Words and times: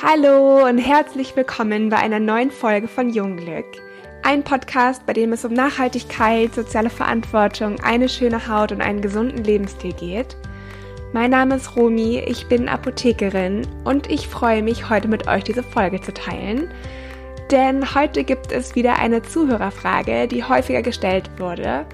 Hallo 0.00 0.64
und 0.64 0.78
herzlich 0.78 1.34
willkommen 1.34 1.88
bei 1.88 1.96
einer 1.96 2.20
neuen 2.20 2.52
Folge 2.52 2.86
von 2.86 3.10
Jungglück. 3.10 3.64
Ein 4.22 4.44
Podcast, 4.44 5.04
bei 5.06 5.12
dem 5.12 5.32
es 5.32 5.44
um 5.44 5.52
Nachhaltigkeit, 5.52 6.54
soziale 6.54 6.88
Verantwortung, 6.88 7.80
eine 7.80 8.08
schöne 8.08 8.46
Haut 8.46 8.70
und 8.70 8.80
einen 8.80 9.02
gesunden 9.02 9.42
Lebensstil 9.42 9.92
geht. 9.94 10.36
Mein 11.12 11.32
Name 11.32 11.56
ist 11.56 11.74
Romi, 11.74 12.20
ich 12.20 12.46
bin 12.46 12.68
Apothekerin 12.68 13.66
und 13.82 14.08
ich 14.08 14.28
freue 14.28 14.62
mich, 14.62 14.88
heute 14.88 15.08
mit 15.08 15.26
euch 15.26 15.42
diese 15.42 15.64
Folge 15.64 16.00
zu 16.00 16.14
teilen. 16.14 16.70
Denn 17.50 17.92
heute 17.96 18.22
gibt 18.22 18.52
es 18.52 18.76
wieder 18.76 19.00
eine 19.00 19.22
Zuhörerfrage, 19.22 20.28
die 20.28 20.44
häufiger 20.44 20.82
gestellt 20.82 21.28
wurde. 21.38 21.86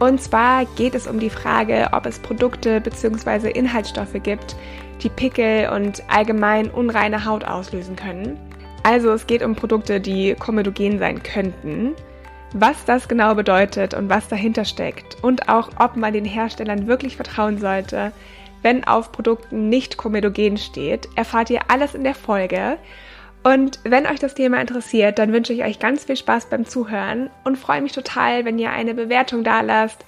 Und 0.00 0.22
zwar 0.22 0.64
geht 0.76 0.94
es 0.94 1.06
um 1.06 1.20
die 1.20 1.28
Frage, 1.28 1.90
ob 1.92 2.06
es 2.06 2.18
Produkte 2.18 2.80
bzw. 2.80 3.50
Inhaltsstoffe 3.50 4.22
gibt, 4.22 4.56
die 5.02 5.08
Pickel 5.08 5.70
und 5.70 6.02
allgemein 6.08 6.70
unreine 6.70 7.24
Haut 7.24 7.44
auslösen 7.44 7.96
können. 7.96 8.38
Also 8.82 9.10
es 9.12 9.26
geht 9.26 9.42
um 9.42 9.54
Produkte, 9.54 10.00
die 10.00 10.34
komedogen 10.34 10.98
sein 10.98 11.22
könnten. 11.22 11.94
Was 12.54 12.84
das 12.84 13.08
genau 13.08 13.34
bedeutet 13.34 13.94
und 13.94 14.10
was 14.10 14.28
dahinter 14.28 14.64
steckt 14.64 15.22
und 15.22 15.48
auch 15.48 15.70
ob 15.78 15.96
man 15.96 16.12
den 16.12 16.24
Herstellern 16.24 16.86
wirklich 16.86 17.16
vertrauen 17.16 17.58
sollte, 17.58 18.12
wenn 18.60 18.84
auf 18.84 19.10
Produkten 19.10 19.68
nicht 19.68 19.96
komedogen 19.96 20.56
steht, 20.56 21.08
erfahrt 21.16 21.50
ihr 21.50 21.60
alles 21.68 21.94
in 21.94 22.04
der 22.04 22.14
Folge. 22.14 22.78
Und 23.42 23.80
wenn 23.82 24.06
euch 24.06 24.20
das 24.20 24.34
Thema 24.34 24.60
interessiert, 24.60 25.18
dann 25.18 25.32
wünsche 25.32 25.52
ich 25.52 25.64
euch 25.64 25.80
ganz 25.80 26.04
viel 26.04 26.16
Spaß 26.16 26.46
beim 26.46 26.64
Zuhören 26.64 27.28
und 27.42 27.58
freue 27.58 27.80
mich 27.80 27.92
total, 27.92 28.44
wenn 28.44 28.58
ihr 28.58 28.70
eine 28.70 28.94
Bewertung 28.94 29.42
da 29.42 29.62
lasst, 29.62 30.04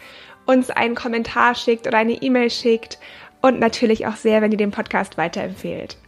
uns 0.46 0.70
einen 0.70 0.94
Kommentar 0.94 1.54
schickt 1.54 1.86
oder 1.86 1.98
eine 1.98 2.12
E-Mail 2.12 2.50
schickt 2.50 2.98
und 3.44 3.60
natürlich 3.60 4.06
auch 4.06 4.16
sehr, 4.16 4.40
wenn 4.40 4.52
ihr 4.52 4.56
den 4.56 4.70
Podcast 4.70 5.18
weiterempfehlt. 5.18 5.98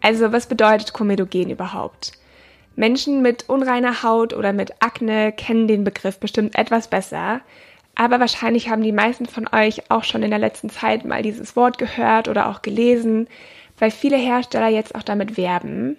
Also, 0.00 0.30
was 0.30 0.46
bedeutet 0.46 0.92
Komedogen 0.92 1.50
überhaupt? 1.50 2.12
Menschen 2.76 3.20
mit 3.20 3.48
unreiner 3.48 4.04
Haut 4.04 4.32
oder 4.32 4.52
mit 4.52 4.80
Akne 4.80 5.32
kennen 5.32 5.66
den 5.66 5.82
Begriff 5.82 6.20
bestimmt 6.20 6.56
etwas 6.56 6.86
besser, 6.86 7.40
aber 7.96 8.20
wahrscheinlich 8.20 8.68
haben 8.68 8.84
die 8.84 8.92
meisten 8.92 9.26
von 9.26 9.48
euch 9.52 9.90
auch 9.90 10.04
schon 10.04 10.22
in 10.22 10.30
der 10.30 10.38
letzten 10.38 10.70
Zeit 10.70 11.04
mal 11.04 11.22
dieses 11.22 11.56
Wort 11.56 11.78
gehört 11.78 12.28
oder 12.28 12.48
auch 12.48 12.62
gelesen, 12.62 13.26
weil 13.76 13.90
viele 13.90 14.16
Hersteller 14.16 14.68
jetzt 14.68 14.94
auch 14.94 15.02
damit 15.02 15.36
werben. 15.36 15.96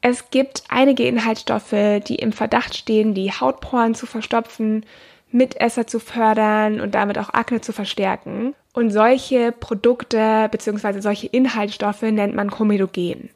Es 0.00 0.30
gibt 0.30 0.64
einige 0.70 1.06
Inhaltsstoffe, 1.06 2.00
die 2.08 2.16
im 2.16 2.32
Verdacht 2.32 2.74
stehen, 2.74 3.12
die 3.12 3.30
Hautporen 3.30 3.94
zu 3.94 4.06
verstopfen 4.06 4.86
Mitesser 5.30 5.86
zu 5.86 5.98
fördern 5.98 6.80
und 6.80 6.94
damit 6.94 7.18
auch 7.18 7.34
Akne 7.34 7.60
zu 7.60 7.74
verstärken. 7.74 8.54
Und 8.74 8.90
solche 8.90 9.52
Produkte 9.52 10.48
bzw. 10.50 11.00
solche 11.00 11.28
Inhaltsstoffe 11.28 12.02
nennt 12.02 12.34
man 12.34 12.50
Komedogen. 12.50 13.30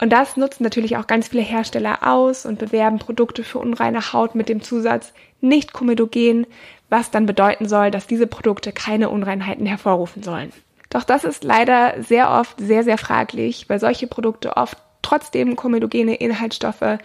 Und 0.00 0.10
das 0.10 0.36
nutzen 0.36 0.62
natürlich 0.62 0.96
auch 0.96 1.06
ganz 1.06 1.28
viele 1.28 1.42
Hersteller 1.42 1.98
aus 2.02 2.46
und 2.46 2.58
bewerben 2.58 2.98
Produkte 2.98 3.42
für 3.42 3.58
unreine 3.58 4.12
Haut 4.12 4.34
mit 4.34 4.48
dem 4.48 4.62
Zusatz 4.62 5.12
nicht 5.40 5.72
komedogen, 5.72 6.46
was 6.90 7.10
dann 7.10 7.26
bedeuten 7.26 7.68
soll, 7.68 7.90
dass 7.90 8.06
diese 8.06 8.26
Produkte 8.26 8.72
keine 8.72 9.10
Unreinheiten 9.10 9.66
hervorrufen 9.66 10.22
sollen. 10.22 10.52
Doch 10.90 11.04
das 11.04 11.24
ist 11.24 11.42
leider 11.42 12.02
sehr 12.02 12.30
oft 12.30 12.58
sehr, 12.60 12.84
sehr 12.84 12.98
fraglich, 12.98 13.68
weil 13.68 13.80
solche 13.80 14.06
Produkte 14.06 14.56
oft 14.56 14.76
trotzdem 15.02 15.56
komedogene 15.56 16.16
Inhaltsstoffe 16.16 16.98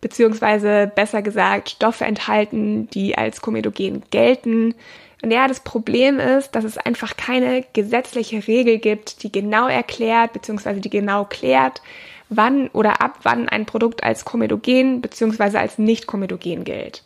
beziehungsweise 0.00 0.90
besser 0.94 1.22
gesagt 1.22 1.70
Stoffe 1.70 2.04
enthalten, 2.04 2.88
die 2.90 3.16
als 3.16 3.40
komedogen 3.40 4.02
gelten. 4.10 4.74
Und 5.22 5.32
ja, 5.32 5.48
das 5.48 5.60
Problem 5.60 6.20
ist, 6.20 6.52
dass 6.52 6.64
es 6.64 6.78
einfach 6.78 7.16
keine 7.16 7.64
gesetzliche 7.72 8.46
Regel 8.46 8.78
gibt, 8.78 9.22
die 9.22 9.32
genau 9.32 9.66
erklärt 9.66 10.32
beziehungsweise 10.32 10.80
die 10.80 10.90
genau 10.90 11.24
klärt, 11.24 11.82
wann 12.28 12.68
oder 12.68 13.00
ab 13.00 13.18
wann 13.22 13.48
ein 13.48 13.66
Produkt 13.66 14.04
als 14.04 14.24
komedogen 14.24 15.00
beziehungsweise 15.00 15.58
als 15.58 15.78
nicht 15.78 16.06
komedogen 16.06 16.62
gilt. 16.64 17.02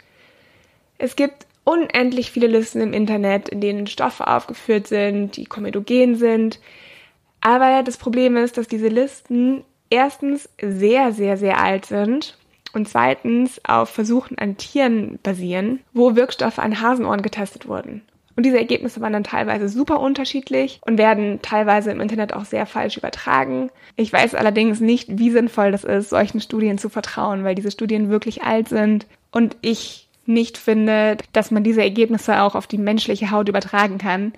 Es 0.99 1.17
gibt 1.17 1.47
unendlich 1.65 2.31
viele 2.31 2.49
Listen 2.49 2.81
im 2.81 2.93
Internet, 2.93 3.49
in 3.49 3.61
denen 3.61 3.87
Stoffe 3.87 4.27
aufgeführt 4.27 4.89
sind, 4.89 5.37
die 5.37 5.47
komedogen 5.47 6.17
sind. 6.17 6.61
Aber 7.41 7.83
das 7.83 7.97
Problem 7.97 8.37
ist, 8.37 8.59
dass 8.59 8.69
diese 8.69 8.89
Listen 8.89 9.65
erstens 9.91 10.49
sehr, 10.61 11.13
sehr, 11.13 11.37
sehr 11.37 11.59
alt 11.61 11.87
sind 11.87 12.37
und 12.73 12.89
zweitens 12.89 13.61
auf 13.65 13.91
Versuchen 13.91 14.39
an 14.39 14.57
Tieren 14.57 15.19
basieren, 15.23 15.81
wo 15.93 16.17
Wirkstoffe 16.17 16.59
an 16.59 16.81
Hasenohren 16.81 17.23
getestet 17.23 17.69
wurden. 17.69 18.03
Und 18.35 18.47
diese 18.47 18.59
Ergebnisse 18.59 19.01
waren 19.01 19.13
dann 19.13 19.25
teilweise 19.25 19.69
super 19.69 20.01
unterschiedlich 20.01 20.81
und 20.87 20.97
werden 20.97 21.41
teilweise 21.43 21.91
im 21.91 22.01
Internet 22.01 22.33
auch 22.33 22.47
sehr 22.47 22.65
falsch 22.65 22.97
übertragen. 22.97 23.71
Ich 23.97 24.13
weiß 24.13 24.35
allerdings 24.35 24.81
nicht, 24.81 25.19
wie 25.19 25.31
sinnvoll 25.31 25.71
das 25.71 25.85
ist, 25.85 26.11
solchen 26.11 26.41
Studien 26.41 26.79
zu 26.79 26.89
vertrauen, 26.89 27.45
weil 27.45 27.55
diese 27.55 27.71
Studien 27.71 28.09
wirklich 28.09 28.43
alt 28.43 28.69
sind 28.69 29.07
und 29.33 29.57
ich 29.61 30.09
nicht 30.25 30.57
finde, 30.57 31.19
dass 31.33 31.51
man 31.51 31.65
diese 31.65 31.83
Ergebnisse 31.83 32.43
auch 32.43 32.55
auf 32.55 32.67
die 32.67 32.79
menschliche 32.79 33.31
Haut 33.31 33.49
übertragen 33.49 33.99
kann 33.99 34.33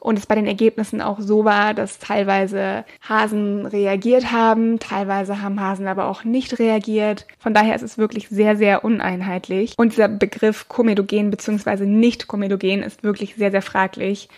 und 0.00 0.18
es 0.18 0.26
bei 0.26 0.34
den 0.34 0.46
Ergebnissen 0.46 1.00
auch 1.00 1.20
so 1.20 1.44
war, 1.44 1.74
dass 1.74 1.98
teilweise 1.98 2.84
Hasen 3.06 3.66
reagiert 3.66 4.32
haben, 4.32 4.78
teilweise 4.78 5.42
haben 5.42 5.60
Hasen 5.60 5.86
aber 5.86 6.06
auch 6.06 6.24
nicht 6.24 6.58
reagiert. 6.58 7.26
Von 7.38 7.54
daher 7.54 7.76
ist 7.76 7.82
es 7.82 7.98
wirklich 7.98 8.28
sehr, 8.28 8.56
sehr 8.56 8.84
uneinheitlich. 8.84 9.74
Und 9.76 9.92
dieser 9.92 10.08
Begriff 10.08 10.68
komedogen 10.68 11.30
bzw. 11.30 11.86
nicht 11.86 12.26
komedogen 12.26 12.82
ist 12.82 13.02
wirklich 13.02 13.36
sehr, 13.36 13.50
sehr 13.50 13.62
fraglich 13.62 14.28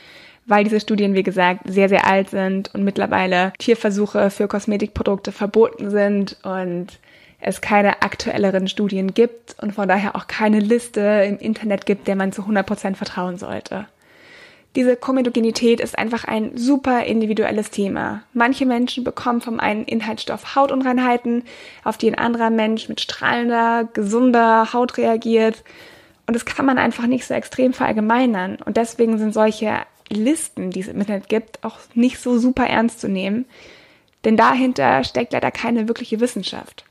weil 0.45 0.65
diese 0.65 0.81
Studien, 0.81 1.15
wie 1.15 1.23
gesagt, 1.23 1.61
sehr, 1.67 1.89
sehr 1.89 2.07
alt 2.07 2.31
sind 2.31 2.75
und 2.75 2.83
mittlerweile 2.83 3.53
Tierversuche 3.59 4.31
für 4.31 4.49
Kosmetikprodukte 4.49 5.31
verboten 5.31 5.91
sind 5.91 6.37
und 6.43 6.99
es 7.41 7.61
keine 7.61 8.03
aktuelleren 8.03 8.69
Studien 8.69 9.15
gibt 9.15 9.57
und 9.61 9.73
von 9.73 9.89
daher 9.89 10.17
auch 10.17 10.27
keine 10.27 10.61
Liste 10.61 11.01
im 11.29 11.39
Internet 11.39 11.87
gibt, 11.87 12.07
der 12.07 12.17
man 12.17 12.33
zu 12.33 12.43
100% 12.43 12.95
vertrauen 12.95 13.37
sollte. 13.37 13.87
Diese 14.75 14.97
Komedogenität 14.97 15.81
ist 15.81 15.99
einfach 15.99 16.25
ein 16.25 16.57
super 16.57 17.05
individuelles 17.05 17.71
Thema. 17.71 18.23
Manche 18.33 18.65
Menschen 18.65 19.05
bekommen 19.05 19.43
vom 19.43 19.61
einen 19.61 19.85
Inhaltsstoff 19.85 20.55
Hautunreinheiten, 20.55 21.45
auf 21.85 21.99
die 21.99 22.09
ein 22.09 22.19
anderer 22.19 22.49
Mensch 22.49 22.89
mit 22.89 23.01
strahlender, 23.01 23.87
gesunder 23.93 24.73
Haut 24.73 24.97
reagiert. 24.97 25.63
Und 26.27 26.35
das 26.35 26.47
kann 26.47 26.65
man 26.65 26.79
einfach 26.79 27.07
nicht 27.07 27.27
so 27.27 27.35
extrem 27.35 27.75
verallgemeinern. 27.75 28.57
Und 28.65 28.79
deswegen 28.79 29.19
sind 29.19 29.35
solche 29.35 29.81
Listen, 30.09 30.71
die 30.71 30.81
es 30.81 30.89
im 30.89 31.01
Internet 31.01 31.29
gibt, 31.29 31.63
auch 31.65 31.79
nicht 31.95 32.19
so 32.19 32.39
super 32.39 32.67
ernst 32.67 33.01
zu 33.01 33.09
nehmen. 33.09 33.45
Denn 34.25 34.39
dahinter 34.39 35.05
steckt 35.05 35.35
leider 35.35 35.51
keine 35.51 35.89
wirkliche 35.89 36.21
Wissenschaft. 36.21 36.85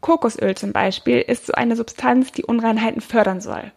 Kokosöl 0.00 0.56
zum 0.56 0.72
Beispiel 0.72 1.18
ist 1.18 1.46
so 1.46 1.52
eine 1.52 1.76
Substanz, 1.76 2.32
die 2.32 2.44
Unreinheiten 2.44 3.00
fördern 3.00 3.40
soll. 3.40 3.70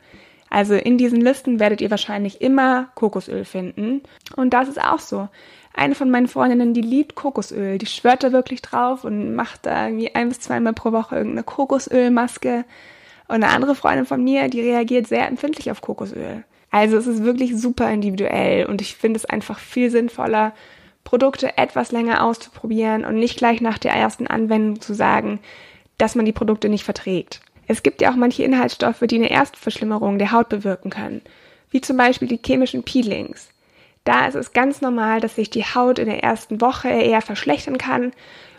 Also 0.50 0.74
in 0.76 0.98
diesen 0.98 1.22
Listen 1.22 1.60
werdet 1.60 1.82
ihr 1.82 1.92
wahrscheinlich 1.92 2.42
immer 2.42 2.90
Kokosöl 2.96 3.46
finden. 3.46 4.02
Und 4.36 4.54
das 4.54 4.68
ist 4.70 4.82
auch 4.82 5.00
so. 5.00 5.28
Eine 5.74 5.96
von 5.96 6.10
meinen 6.10 6.28
Freundinnen, 6.28 6.74
die 6.74 6.82
liebt 6.82 7.16
Kokosöl. 7.16 7.78
Die 7.78 7.86
schwört 7.86 8.24
da 8.24 8.32
wirklich 8.32 8.62
drauf 8.62 9.04
und 9.04 9.36
macht 9.36 9.66
da 9.66 9.88
irgendwie 9.88 10.16
ein 10.16 10.30
bis 10.30 10.40
zweimal 10.40 10.74
pro 10.74 10.92
Woche 10.92 11.16
irgendeine 11.16 11.44
Kokosölmaske. 11.44 12.64
Und 13.28 13.36
eine 13.36 13.50
andere 13.50 13.76
Freundin 13.76 14.06
von 14.06 14.24
mir, 14.24 14.48
die 14.48 14.62
reagiert 14.62 15.08
sehr 15.08 15.28
empfindlich 15.28 15.72
auf 15.72 15.82
Kokosöl. 15.82 16.44
Also 16.72 16.98
es 16.98 17.08
ist 17.08 17.24
wirklich 17.24 17.58
super 17.58 17.90
individuell 17.92 18.66
und 18.66 18.82
ich 18.82 18.96
finde 18.96 19.18
es 19.18 19.26
einfach 19.26 19.60
viel 19.60 19.90
sinnvoller, 19.90 20.54
Produkte 21.06 21.58
etwas 21.58 21.92
länger 21.92 22.24
auszuprobieren 22.24 23.06
und 23.06 23.16
nicht 23.16 23.38
gleich 23.38 23.62
nach 23.62 23.78
der 23.78 23.94
ersten 23.94 24.28
Anwendung 24.28 24.82
zu 24.82 24.94
sagen, 24.94 25.40
dass 25.98 26.16
man 26.16 26.26
die 26.26 26.34
Produkte 26.34 26.68
nicht 26.68 26.84
verträgt. 26.84 27.42
Es 27.68 27.84
gibt 27.84 28.02
ja 28.02 28.12
auch 28.12 28.16
manche 28.16 28.44
Inhaltsstoffe, 28.44 29.02
die 29.02 29.16
eine 29.16 29.32
Erstverschlimmerung 29.32 30.20
der 30.20 30.32
Haut 30.32 30.50
bewirken 30.50 30.90
können, 30.90 31.22
wie 31.72 31.82
zum 31.82 31.98
Beispiel 31.98 32.28
die 32.28 32.40
chemischen 32.44 32.84
Peelings. 32.84 33.50
Da 34.04 34.28
ist 34.28 34.36
es 34.36 34.54
ganz 34.54 34.82
normal, 34.82 35.20
dass 35.20 35.36
sich 35.36 35.50
die 35.50 35.64
Haut 35.64 35.98
in 35.98 36.06
der 36.06 36.24
ersten 36.24 36.62
Woche 36.62 36.90
eher 36.90 37.22
verschlechtern 37.22 37.78
kann 37.78 38.12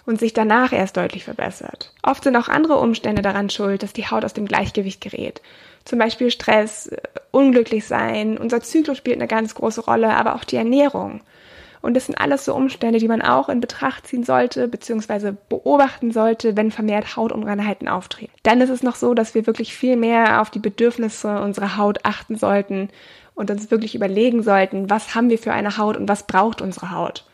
und 0.04 0.18
sich 0.18 0.32
danach 0.32 0.72
erst 0.72 0.96
deutlich 0.96 1.24
verbessert. 1.24 1.92
Oft 2.02 2.24
sind 2.24 2.36
auch 2.36 2.48
andere 2.48 2.78
Umstände 2.78 3.22
daran 3.22 3.50
schuld, 3.50 3.82
dass 3.82 3.92
die 3.92 4.08
Haut 4.08 4.24
aus 4.24 4.32
dem 4.32 4.46
Gleichgewicht 4.46 5.00
gerät. 5.00 5.40
Zum 5.84 5.98
Beispiel 6.00 6.30
Stress, 6.30 6.90
unglücklich 7.30 7.86
sein, 7.86 8.38
unser 8.38 8.60
Zyklus 8.60 8.98
spielt 8.98 9.16
eine 9.16 9.28
ganz 9.28 9.54
große 9.54 9.82
Rolle, 9.82 10.14
aber 10.14 10.34
auch 10.34 10.44
die 10.44 10.56
Ernährung. 10.56 11.20
Und 11.86 11.94
das 11.94 12.06
sind 12.06 12.18
alles 12.18 12.44
so 12.44 12.52
Umstände, 12.52 12.98
die 12.98 13.06
man 13.06 13.22
auch 13.22 13.48
in 13.48 13.60
Betracht 13.60 14.08
ziehen 14.08 14.24
sollte, 14.24 14.66
beziehungsweise 14.66 15.36
beobachten 15.48 16.10
sollte, 16.10 16.56
wenn 16.56 16.72
vermehrt 16.72 17.14
Hautunreinheiten 17.14 17.86
auftreten. 17.86 18.32
Dann 18.42 18.60
ist 18.60 18.70
es 18.70 18.82
noch 18.82 18.96
so, 18.96 19.14
dass 19.14 19.36
wir 19.36 19.46
wirklich 19.46 19.72
viel 19.72 19.94
mehr 19.94 20.42
auf 20.42 20.50
die 20.50 20.58
Bedürfnisse 20.58 21.40
unserer 21.40 21.76
Haut 21.76 22.04
achten 22.04 22.34
sollten 22.34 22.88
und 23.36 23.52
uns 23.52 23.70
wirklich 23.70 23.94
überlegen 23.94 24.42
sollten, 24.42 24.90
was 24.90 25.14
haben 25.14 25.30
wir 25.30 25.38
für 25.38 25.52
eine 25.52 25.78
Haut 25.78 25.96
und 25.96 26.08
was 26.08 26.26
braucht 26.26 26.60
unsere 26.60 26.90
Haut. 26.90 27.24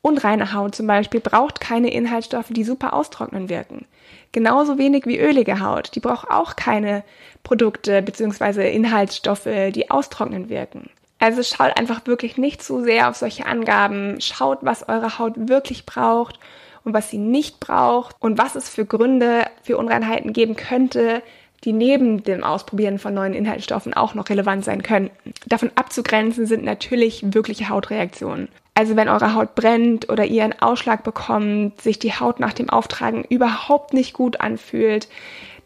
Unreine 0.00 0.54
Haut 0.54 0.74
zum 0.74 0.86
Beispiel 0.86 1.20
braucht 1.20 1.60
keine 1.60 1.92
Inhaltsstoffe, 1.92 2.48
die 2.48 2.64
super 2.64 2.94
austrocknen 2.94 3.50
wirken. 3.50 3.84
Genauso 4.32 4.78
wenig 4.78 5.04
wie 5.04 5.20
ölige 5.20 5.60
Haut. 5.60 5.94
Die 5.94 6.00
braucht 6.00 6.30
auch 6.30 6.56
keine 6.56 7.04
Produkte 7.42 8.00
bzw. 8.00 8.72
Inhaltsstoffe, 8.72 9.48
die 9.74 9.90
austrocknen 9.90 10.48
wirken. 10.48 10.88
Also 11.24 11.42
schaut 11.42 11.78
einfach 11.78 12.06
wirklich 12.06 12.36
nicht 12.36 12.62
zu 12.62 12.82
sehr 12.82 13.08
auf 13.08 13.16
solche 13.16 13.46
Angaben. 13.46 14.20
Schaut, 14.20 14.58
was 14.60 14.86
eure 14.90 15.18
Haut 15.18 15.32
wirklich 15.48 15.86
braucht 15.86 16.38
und 16.84 16.92
was 16.92 17.08
sie 17.08 17.16
nicht 17.16 17.60
braucht 17.60 18.14
und 18.20 18.36
was 18.36 18.56
es 18.56 18.68
für 18.68 18.84
Gründe 18.84 19.46
für 19.62 19.78
Unreinheiten 19.78 20.34
geben 20.34 20.54
könnte, 20.54 21.22
die 21.64 21.72
neben 21.72 22.24
dem 22.24 22.44
Ausprobieren 22.44 22.98
von 22.98 23.14
neuen 23.14 23.32
Inhaltsstoffen 23.32 23.94
auch 23.94 24.14
noch 24.14 24.28
relevant 24.28 24.66
sein 24.66 24.82
könnten. 24.82 25.16
Davon 25.46 25.70
abzugrenzen 25.76 26.44
sind 26.44 26.62
natürlich 26.62 27.24
wirkliche 27.32 27.70
Hautreaktionen. 27.70 28.48
Also 28.74 28.94
wenn 28.94 29.08
eure 29.08 29.32
Haut 29.32 29.54
brennt 29.54 30.10
oder 30.10 30.26
ihr 30.26 30.44
einen 30.44 30.60
Ausschlag 30.60 31.04
bekommt, 31.04 31.80
sich 31.80 31.98
die 31.98 32.12
Haut 32.12 32.38
nach 32.38 32.52
dem 32.52 32.68
Auftragen 32.68 33.24
überhaupt 33.24 33.94
nicht 33.94 34.12
gut 34.12 34.42
anfühlt, 34.42 35.08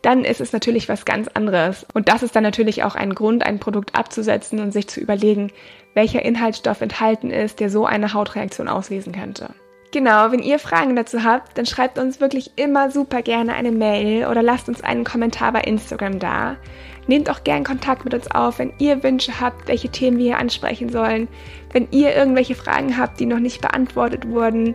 dann 0.02 0.24
ist 0.24 0.40
es 0.40 0.52
natürlich 0.52 0.88
was 0.88 1.04
ganz 1.04 1.28
anderes. 1.28 1.86
Und 1.92 2.08
das 2.08 2.22
ist 2.22 2.36
dann 2.36 2.42
natürlich 2.42 2.84
auch 2.84 2.94
ein 2.94 3.14
Grund, 3.14 3.44
ein 3.44 3.58
Produkt 3.58 3.96
abzusetzen 3.96 4.60
und 4.60 4.72
sich 4.72 4.88
zu 4.88 5.00
überlegen, 5.00 5.52
welcher 5.94 6.24
Inhaltsstoff 6.24 6.80
enthalten 6.80 7.30
ist, 7.30 7.60
der 7.60 7.70
so 7.70 7.86
eine 7.86 8.14
Hautreaktion 8.14 8.68
auslesen 8.68 9.12
könnte. 9.12 9.50
Genau, 9.90 10.30
wenn 10.30 10.42
ihr 10.42 10.58
Fragen 10.58 10.96
dazu 10.96 11.24
habt, 11.24 11.56
dann 11.56 11.64
schreibt 11.64 11.98
uns 11.98 12.20
wirklich 12.20 12.52
immer 12.56 12.90
super 12.90 13.22
gerne 13.22 13.54
eine 13.54 13.72
Mail 13.72 14.26
oder 14.26 14.42
lasst 14.42 14.68
uns 14.68 14.82
einen 14.82 15.04
Kommentar 15.04 15.52
bei 15.52 15.62
Instagram 15.62 16.18
da. 16.18 16.56
Nehmt 17.06 17.30
auch 17.30 17.42
gern 17.42 17.64
Kontakt 17.64 18.04
mit 18.04 18.12
uns 18.12 18.30
auf, 18.30 18.58
wenn 18.58 18.74
ihr 18.78 19.02
Wünsche 19.02 19.40
habt, 19.40 19.66
welche 19.66 19.88
Themen 19.88 20.18
wir 20.18 20.26
hier 20.26 20.38
ansprechen 20.38 20.90
sollen. 20.90 21.26
Wenn 21.72 21.88
ihr 21.90 22.14
irgendwelche 22.14 22.54
Fragen 22.54 22.98
habt, 22.98 23.18
die 23.18 23.24
noch 23.24 23.38
nicht 23.38 23.62
beantwortet 23.62 24.28
wurden, 24.28 24.74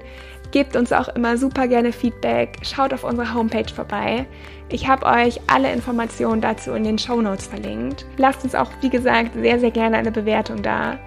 gebt 0.54 0.76
uns 0.76 0.94
auch 0.94 1.10
immer 1.10 1.36
super 1.36 1.68
gerne 1.68 1.92
Feedback. 1.92 2.60
Schaut 2.62 2.94
auf 2.94 3.04
unserer 3.04 3.34
Homepage 3.34 3.74
vorbei. 3.74 4.26
Ich 4.70 4.88
habe 4.88 5.06
euch 5.06 5.42
alle 5.48 5.74
Informationen 5.74 6.40
dazu 6.40 6.72
in 6.74 6.84
den 6.84 7.00
Show 7.00 7.22
Notes 7.22 7.48
verlinkt. 7.48 8.06
Lasst 8.18 8.44
uns 8.44 8.56
auch, 8.56 8.70
wie 8.82 8.90
gesagt, 8.90 9.32
sehr, 9.34 9.60
sehr 9.60 9.72
gerne 9.72 9.98
eine 9.98 10.12
Bewertung 10.12 10.62
da. 10.62 10.98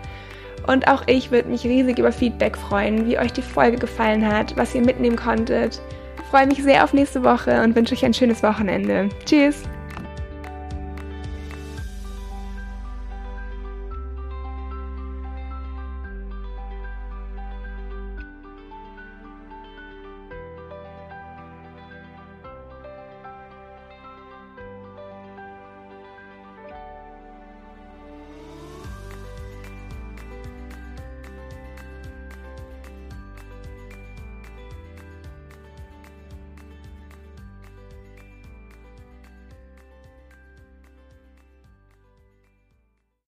Und 0.66 0.88
auch 0.88 1.04
ich 1.06 1.30
würde 1.30 1.48
mich 1.48 1.64
riesig 1.64 1.98
über 1.98 2.10
Feedback 2.10 2.56
freuen, 2.56 3.08
wie 3.08 3.18
euch 3.18 3.32
die 3.32 3.42
Folge 3.42 3.78
gefallen 3.78 4.26
hat, 4.26 4.56
was 4.56 4.74
ihr 4.74 4.84
mitnehmen 4.84 5.16
konntet. 5.16 5.80
Freue 6.30 6.48
mich 6.48 6.62
sehr 6.62 6.82
auf 6.82 6.92
nächste 6.92 7.22
Woche 7.22 7.62
und 7.62 7.76
wünsche 7.76 7.94
euch 7.94 8.04
ein 8.04 8.14
schönes 8.14 8.42
Wochenende. 8.42 9.08
Tschüss! 9.24 9.62